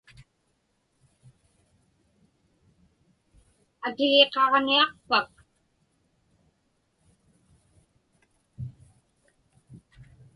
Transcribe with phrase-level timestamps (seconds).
[3.85, 5.31] Atigiqaġniaqpak?